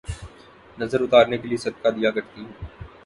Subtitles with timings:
[0.77, 2.51] نظر اتارنے کیلئے صدقہ دیا کرتی ہوں